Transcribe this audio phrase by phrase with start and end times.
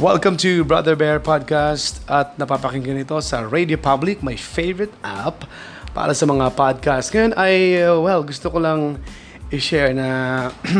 [0.00, 5.44] Welcome to Brother Bear Podcast at napapakinggan ito sa Radio Public, my favorite app
[5.92, 7.12] para sa mga podcast.
[7.12, 8.96] Ngayon ay, uh, well, gusto ko lang
[9.52, 10.48] i-share na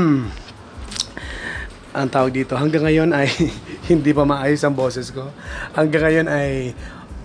[2.00, 3.28] ang tawag dito, hanggang ngayon ay
[3.92, 5.28] hindi pa maayos ang boses ko.
[5.76, 6.72] Hanggang ngayon ay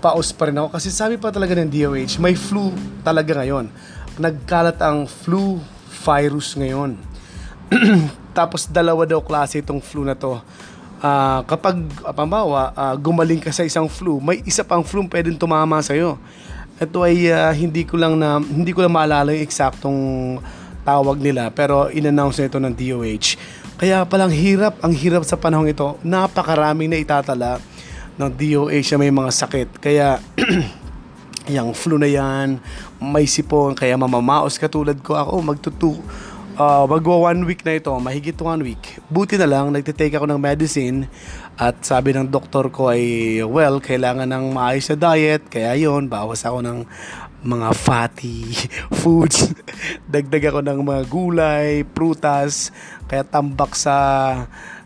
[0.04, 2.68] paus pa rin ako kasi sabi pa talaga ng DOH, may flu
[3.00, 3.72] talaga ngayon.
[4.20, 5.56] Nagkalat ang flu
[6.04, 7.00] virus ngayon.
[8.36, 10.36] Tapos dalawa daw klase itong flu na to
[11.02, 15.38] uh, kapag uh, pambawa uh, gumaling ka sa isang flu, may isa pang flu pwedeng
[15.38, 16.18] tumama sa iyo.
[16.78, 20.00] Ito ay uh, hindi ko lang na hindi ko lang maalala yung eksaktong
[20.86, 23.26] tawag nila pero inannounce na ito ng DOH.
[23.78, 25.98] Kaya palang hirap, ang hirap sa panahong ito.
[26.02, 27.62] Napakaraming na itatala
[28.18, 29.68] ng DOH na may mga sakit.
[29.78, 30.18] Kaya
[31.54, 32.58] yung flu na yan,
[32.98, 35.92] may sipon, kaya mamamaos katulad ko ako, magtutu
[36.58, 38.98] uh, magwa one week na ito, mahigit one week.
[39.08, 41.06] Buti na lang, nagtitake ako ng medicine
[41.54, 46.42] at sabi ng doktor ko ay, well, kailangan ng maayos na diet, kaya yon bawas
[46.42, 46.78] ako ng
[47.46, 48.50] mga fatty
[49.00, 49.54] foods.
[50.12, 52.74] Dagdag ako ng mga gulay, prutas,
[53.06, 53.96] kaya tambak sa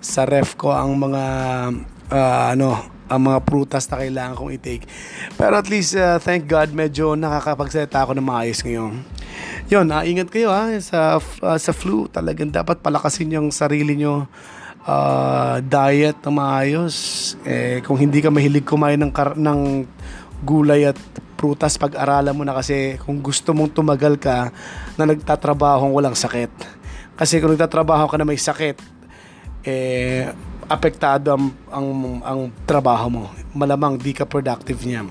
[0.03, 1.25] sa ref ko ang mga
[2.13, 2.77] uh, ano,
[3.09, 4.85] ang mga prutas na kailangan kong i-take.
[5.37, 9.22] Pero at least, uh, thank God, medyo nakakapagsalita ako ng maayos ngayon.
[9.69, 12.07] Yun, uh, ingat kayo ha, sa, uh, sa flu.
[12.09, 14.29] Talagang dapat palakasin yung sarili nyo
[14.87, 16.95] uh, diet na maayos.
[17.47, 19.87] Eh, kung hindi ka mahilig kumain ng, kar- ng
[20.43, 20.99] gulay at
[21.39, 24.55] prutas, pag-aralan mo na kasi kung gusto mong tumagal ka
[24.95, 26.51] na nagtatrabaho walang sakit.
[27.19, 28.79] Kasi kung nagtatrabaho ka na may sakit,
[29.67, 30.31] eh,
[30.67, 31.89] apektado ang, ang,
[32.23, 33.25] ang trabaho mo.
[33.53, 35.05] Malamang di ka productive niya.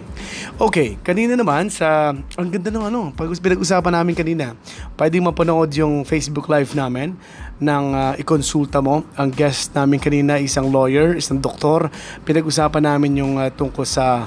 [0.62, 4.54] Okay, kanina naman sa, ang ganda ng ano, pag pinag-usapan namin kanina,
[4.98, 7.18] pwedeng mapanood yung Facebook Live namin
[7.62, 9.06] nang uh, ikonsulta mo.
[9.18, 11.90] Ang guest namin kanina isang lawyer, isang doktor.
[12.26, 14.26] Pinag-usapan namin yung uh, tungkol sa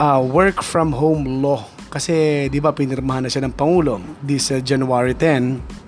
[0.00, 1.64] uh, work from home law.
[1.92, 5.84] Kasi di ba pinirmahan na siya ng Pangulo this uh, January 10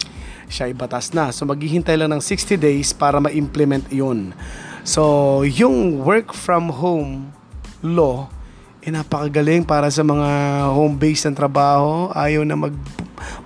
[0.46, 1.34] siya ibatas na.
[1.34, 4.30] So maghihintay lang ng 60 days para ma-implement yun.
[4.86, 7.34] So yung work from home
[7.82, 8.30] law,
[8.86, 10.28] eh napakagaling para sa mga
[10.70, 12.06] home-based ng trabaho.
[12.14, 12.70] Ayaw na mag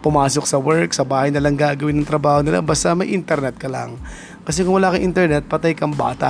[0.05, 2.61] pumasok sa work, sa bahay na lang gagawin ng trabaho nila.
[2.61, 3.97] Basta may internet ka lang.
[4.45, 6.29] Kasi kung wala kang internet, patay kang bata.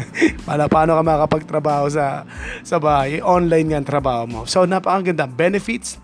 [0.48, 2.24] Para paano ka makapagtrabaho sa,
[2.64, 3.20] sa bahay?
[3.20, 4.40] Online nga ang trabaho mo.
[4.48, 5.28] So, napakaganda.
[5.28, 6.00] Benefits,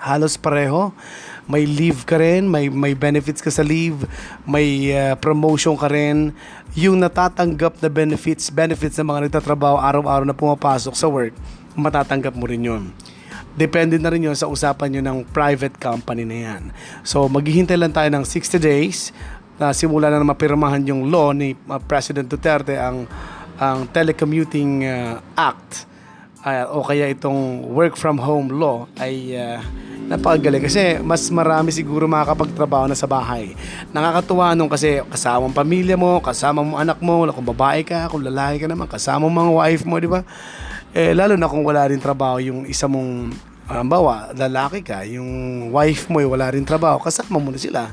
[0.00, 0.96] halos pareho
[1.50, 4.06] may leave ka rin, may, may benefits ka sa leave,
[4.46, 6.30] may uh, promotion ka rin.
[6.78, 11.34] Yung natatanggap na benefits, benefits ng mga nagtatrabaho araw-araw na pumapasok sa work,
[11.74, 12.84] matatanggap mo rin yun.
[13.52, 16.62] Depende na rin yun sa usapan nyo ng private company na yan.
[17.04, 19.12] So, maghihintay lang tayo ng 60 days
[19.60, 23.04] na simula na mapirmahan yung law ni uh, President Duterte ang
[23.60, 25.84] ang Telecommuting uh, Act
[26.42, 29.62] uh, o kaya itong work from home law ay uh,
[30.10, 33.54] napakagaling kasi mas marami siguro makakapagtrabaho na sa bahay.
[33.94, 38.24] Nakakatuwa nung kasi kasama ang pamilya mo, kasama mo anak mo, kung babae ka, kung
[38.26, 40.26] lalaki ka naman, kasama mo mga wife mo, di ba?
[40.92, 43.32] Eh, lalo na kung wala rin trabaho yung isa mong
[43.72, 47.88] Halimbawa, lalaki ka, yung wife mo wala rin trabaho, kasama mo na sila.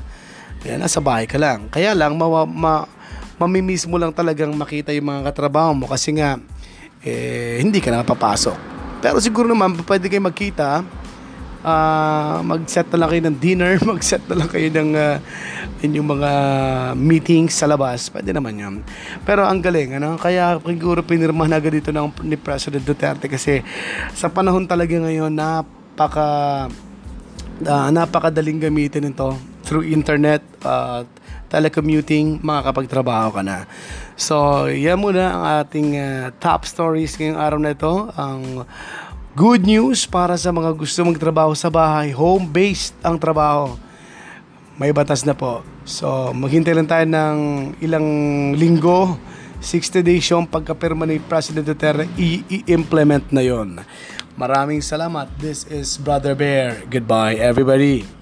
[0.60, 1.72] Kaya nasa bahay ka lang.
[1.72, 2.84] Kaya lang, ma, ma,
[3.40, 6.36] mamimiss mo lang talagang makita yung mga katrabaho mo kasi nga,
[7.00, 8.58] eh, hindi ka na papasok.
[9.00, 10.84] Pero siguro naman, pwede kayo magkita,
[11.64, 15.16] uh, mag-set na lang kayo ng dinner, mag-set na lang kayo ng uh,
[15.84, 16.32] inyong mga
[16.96, 18.08] meetings sa labas.
[18.12, 18.74] Pwede naman yun.
[19.24, 20.20] Pero ang galing, ano?
[20.20, 23.64] Kaya siguro pinirma na agad dito ng, ni President Duterte kasi
[24.12, 26.68] sa panahon talaga ngayon, napaka
[27.64, 31.04] uh, napakadaling gamitin ito through internet, uh,
[31.50, 33.66] telecommuting, makakapagtrabaho ka na.
[34.14, 37.92] So, yan muna ang ating uh, top stories ngayong araw na ito.
[38.14, 38.66] Ang
[39.40, 42.12] Good news para sa mga gusto magtrabaho sa bahay.
[42.12, 43.72] Home-based ang trabaho.
[44.76, 45.64] May batas na po.
[45.88, 47.36] So, maghintay lang tayo ng
[47.80, 48.08] ilang
[48.52, 49.16] linggo.
[49.64, 53.80] 60 days yung pagkapirma ni President Duterte, i-implement na yon.
[54.36, 55.32] Maraming salamat.
[55.40, 56.84] This is Brother Bear.
[56.92, 58.19] Goodbye, everybody.